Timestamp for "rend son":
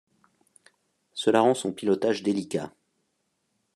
1.41-1.71